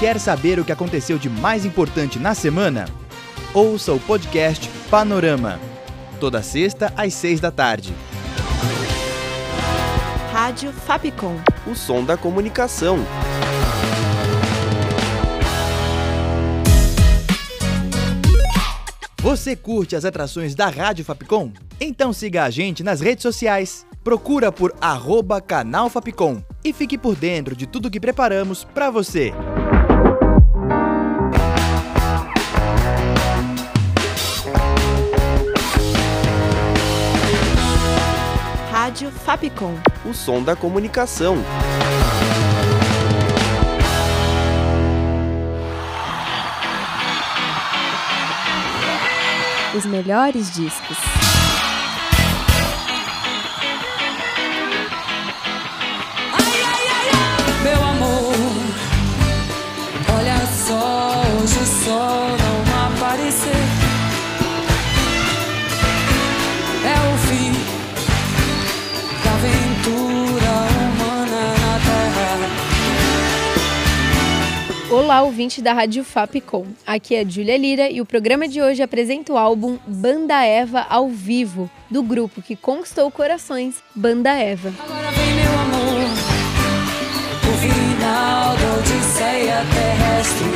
[0.00, 2.86] Quer saber o que aconteceu de mais importante na semana?
[3.54, 5.60] Ouça o podcast Panorama.
[6.18, 7.94] Toda sexta às seis da tarde.
[10.32, 11.36] Rádio Fapcom.
[11.64, 12.98] O som da comunicação.
[19.20, 21.52] Você curte as atrações da Rádio Fapcom?
[21.80, 23.86] Então siga a gente nas redes sociais.
[24.02, 29.32] Procura por arroba canal Fapcom e fique por dentro de tudo que preparamos para você.
[38.94, 39.74] Rádio Fapcom.
[40.04, 41.36] O som da comunicação.
[49.76, 50.96] Os melhores discos.
[57.64, 58.34] Meu amor,
[60.16, 62.23] olha só, hoje o sol
[74.94, 76.66] Olá, ouvinte da Rádio Fapcom.
[76.86, 81.08] Aqui é Júlia Lira e o programa de hoje apresenta o álbum Banda Eva ao
[81.08, 84.72] vivo, do grupo que conquistou corações, Banda Eva.
[84.78, 86.10] Agora vem, meu amor,
[87.42, 90.46] o final da Odisseia terrestre.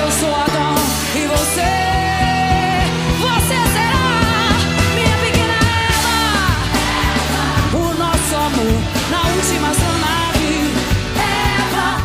[0.00, 0.74] Eu sou Adão
[1.14, 1.87] e você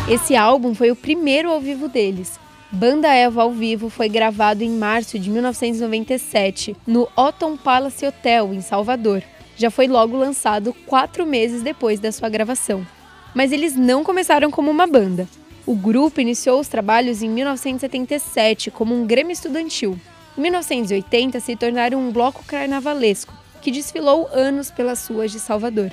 [0.06, 2.38] Esse álbum foi o primeiro ao vivo deles.
[2.70, 8.60] Banda Eva ao vivo foi gravado em março de 1997 no Otton Palace Hotel, em
[8.60, 9.22] Salvador.
[9.56, 12.86] Já foi logo lançado quatro meses depois da sua gravação.
[13.34, 15.26] Mas eles não começaram como uma banda.
[15.64, 19.98] O grupo iniciou os trabalhos em 1977 como um grêmio estudantil.
[20.36, 23.32] Em 1980 se tornaram um bloco carnavalesco,
[23.62, 25.90] que desfilou anos pelas ruas de Salvador.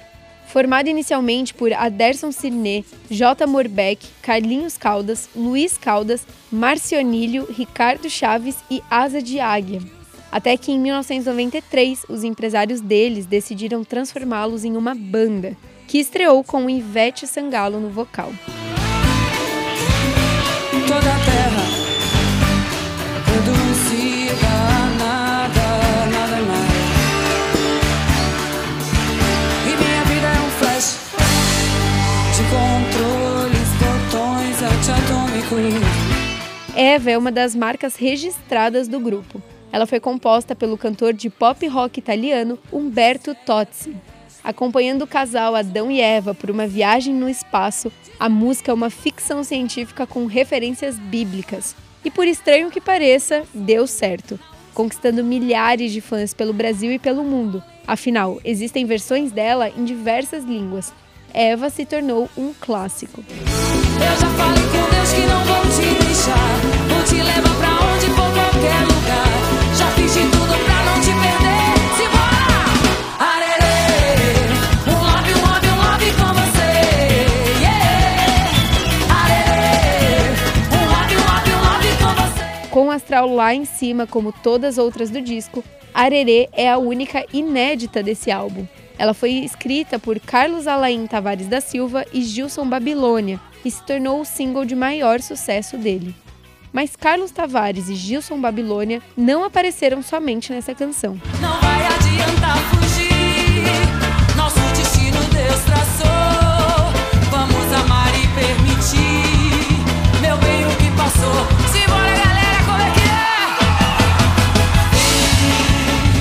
[0.51, 3.47] Formado inicialmente por Aderson Cirne, J.
[3.47, 9.81] Morbeck, Carlinhos Caldas, Luiz Caldas, Marcionílio, Ricardo Chaves e Asa de Águia.
[10.29, 15.55] Até que em 1993, os empresários deles decidiram transformá-los em uma banda,
[15.87, 18.33] que estreou com Ivete Sangalo no vocal.
[36.83, 39.39] Eva é uma das marcas registradas do grupo.
[39.71, 43.95] Ela foi composta pelo cantor de pop rock italiano Umberto Tozzi.
[44.43, 48.89] Acompanhando o casal Adão e Eva por uma viagem no espaço, a música é uma
[48.89, 51.75] ficção científica com referências bíblicas.
[52.03, 54.39] E por estranho que pareça, deu certo,
[54.73, 57.63] conquistando milhares de fãs pelo Brasil e pelo mundo.
[57.85, 60.91] Afinal, existem versões dela em diversas línguas.
[61.31, 63.23] Eva se tornou um clássico.
[63.29, 66.50] Eu já falei com Deus que não vou te deixar.
[82.81, 85.63] Com o astral lá em cima, como todas as outras do disco,
[85.93, 88.65] Arerê é a única inédita desse álbum.
[88.97, 94.21] Ela foi escrita por Carlos Alain Tavares da Silva e Gilson Babilônia e se tornou
[94.21, 96.15] o single de maior sucesso dele.
[96.73, 101.19] Mas Carlos Tavares e Gilson Babilônia não apareceram somente nessa canção.
[101.41, 103.63] Não vai adiantar fugir.
[104.37, 106.91] Nosso destino Deus traçou.
[107.29, 109.81] Vamos amar e permitir.
[110.21, 111.45] Meu bem, o que passou?
[111.73, 113.01] Simbora, galera, como é que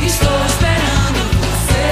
[0.03, 0.07] é?
[0.07, 1.87] Estou esperando você.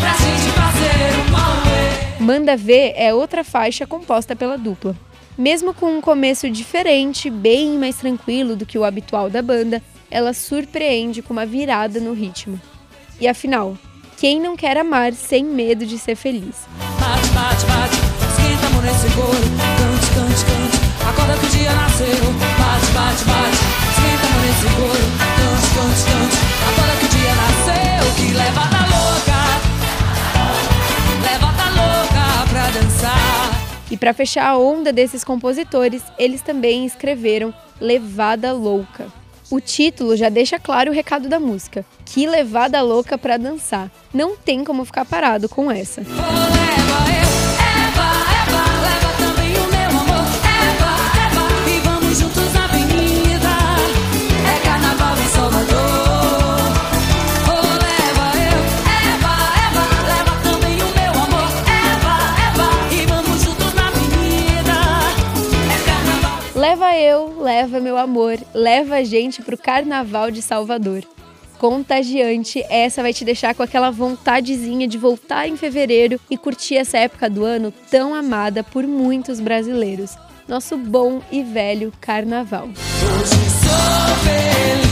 [0.00, 2.18] Pra gente fazer um auê.
[2.18, 4.96] Manda Ver é outra faixa composta pela dupla.
[5.36, 10.32] Mesmo com um começo diferente, bem mais tranquilo do que o habitual da banda, ela
[10.32, 12.60] surpreende com uma virada no ritmo.
[13.20, 13.76] E afinal,
[14.16, 16.66] quem não quer amar sem medo de ser feliz?
[17.00, 17.96] Bate, bate, bate,
[18.30, 19.32] esquenta, couro.
[19.36, 20.78] Cante, cante, cante,
[21.08, 22.06] acorda que o dia nasceu.
[22.06, 23.58] Bate, bate, bate,
[23.90, 25.04] esquenta, couro.
[25.18, 26.36] Cante, cante, cante,
[26.68, 28.14] acorda que o dia nasceu.
[28.16, 28.83] Que leva
[33.90, 39.06] E para fechar a onda desses compositores, eles também escreveram Levada Louca.
[39.50, 41.84] O título já deixa claro o recado da música.
[42.04, 43.90] Que levada louca para dançar.
[44.12, 46.00] Não tem como ficar parado com essa.
[46.00, 47.43] Oh, leva eu,
[67.64, 71.02] leva meu amor, leva a gente pro Carnaval de Salvador.
[71.58, 76.98] Contagiante, essa vai te deixar com aquela vontadezinha de voltar em fevereiro e curtir essa
[76.98, 80.14] época do ano tão amada por muitos brasileiros.
[80.46, 82.66] Nosso bom e velho Carnaval.
[82.66, 84.83] Hoje sou feliz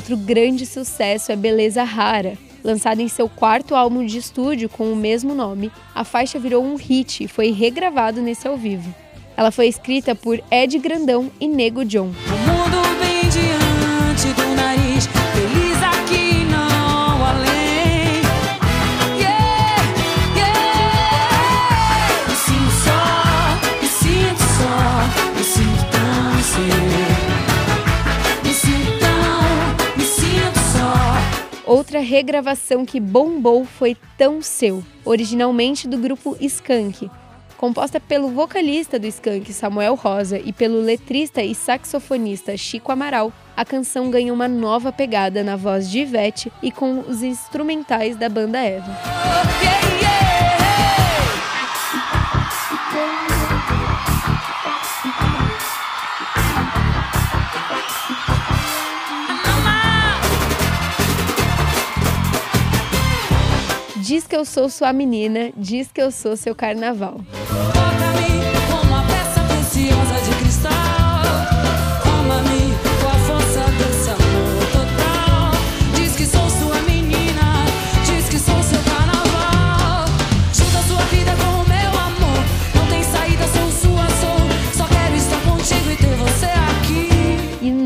[0.00, 2.32] Outro grande sucesso é Beleza Rara.
[2.64, 6.74] Lançada em seu quarto álbum de estúdio com o mesmo nome, a faixa virou um
[6.74, 8.94] hit e foi regravado nesse ao vivo.
[9.36, 12.12] Ela foi escrita por Ed Grandão e Nego John.
[32.00, 37.10] Outra regravação que bombou foi Tão Seu, originalmente do grupo Skank.
[37.58, 43.66] Composta pelo vocalista do Skank, Samuel Rosa, e pelo letrista e saxofonista Chico Amaral, a
[43.66, 48.58] canção ganhou uma nova pegada na voz de Ivete e com os instrumentais da banda
[48.58, 48.98] Eva.
[49.04, 49.99] Oh,
[64.10, 67.20] Diz que eu sou sua menina, diz que eu sou seu carnaval.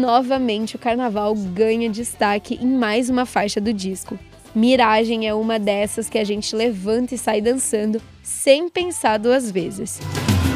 [0.01, 4.19] Novamente o carnaval ganha destaque em mais uma faixa do disco.
[4.55, 9.99] Miragem é uma dessas que a gente levanta e sai dançando sem pensar duas vezes.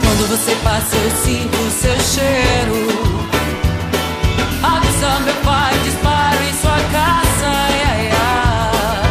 [0.00, 3.18] Quando você passa, eu sinto o seu cheiro.
[4.62, 7.46] Avisa meu pai, disparo em sua casa.
[7.46, 9.08] Ai, ai.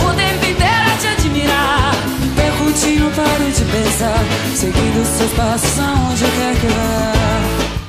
[0.00, 1.92] O tempo inteiro a te admirar.
[2.34, 4.24] Percutindo, paro de pensar.
[4.54, 7.21] Seguindo seus passos aonde quer que vá.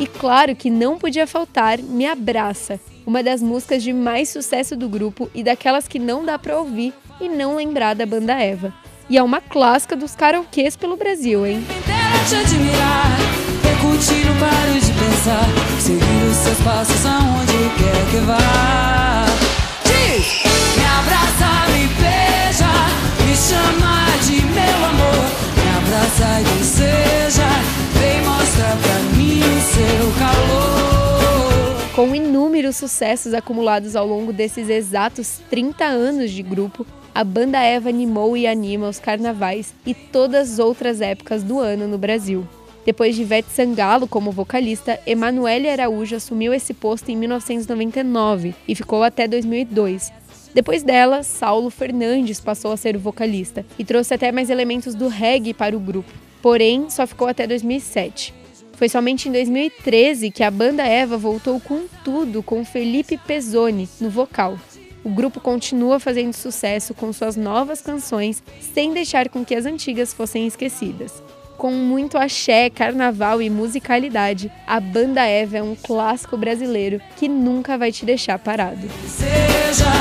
[0.04, 4.90] E claro que não podia faltar Me Abraça, uma das músicas de mais sucesso do
[4.90, 8.74] grupo e daquelas que não dá pra ouvir e não lembrar da banda Eva.
[9.10, 11.64] E é uma clássica dos karaokês pelo Brasil, hein?
[20.75, 22.74] Me abraça, me beija,
[23.25, 25.23] me chama de meu amor.
[32.03, 37.88] Com inúmeros sucessos acumulados ao longo desses exatos 30 anos de grupo, a banda Eva
[37.88, 42.45] animou e anima os carnavais e todas as outras épocas do ano no Brasil.
[42.86, 49.01] Depois de Ivete Sangalo como vocalista, Emanuele Araújo assumiu esse posto em 1999 e ficou
[49.01, 50.12] até 2002.
[50.53, 55.07] Depois dela, Saulo Fernandes passou a ser o vocalista e trouxe até mais elementos do
[55.07, 58.43] reggae para o grupo, porém só ficou até 2007.
[58.74, 64.10] Foi somente em 2013 que a banda Eva voltou com tudo com Felipe Pezzoni no
[64.10, 64.58] vocal.
[65.03, 68.42] O grupo continua fazendo sucesso com suas novas canções,
[68.74, 71.22] sem deixar com que as antigas fossem esquecidas.
[71.58, 77.77] Com muito axé, carnaval e musicalidade, a banda Eva é um clássico brasileiro que nunca
[77.77, 78.88] vai te deixar parado.
[79.08, 79.92] Seja,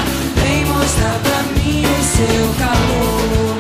[0.67, 3.52] mostrar pra mim o seu calor.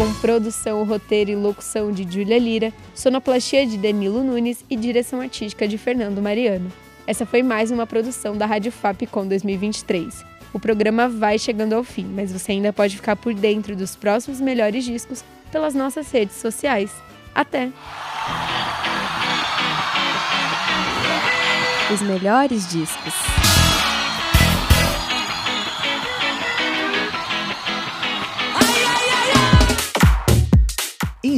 [0.00, 5.68] Com produção, roteiro e locução de Júlia Lira, sonoplastia de Danilo Nunes e direção artística
[5.68, 6.72] de Fernando Mariano.
[7.06, 10.24] Essa foi mais uma produção da Rádio Fapcom 2023.
[10.54, 14.40] O programa vai chegando ao fim, mas você ainda pode ficar por dentro dos próximos
[14.40, 16.90] melhores discos pelas nossas redes sociais.
[17.34, 17.68] Até!
[21.92, 23.39] Os melhores discos.